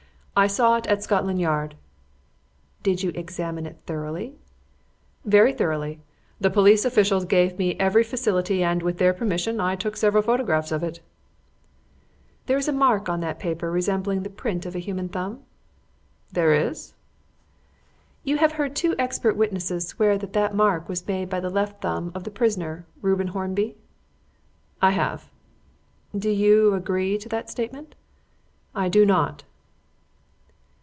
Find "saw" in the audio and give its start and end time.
0.47-0.77